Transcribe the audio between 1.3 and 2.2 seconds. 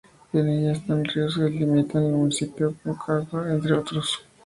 que delimitan al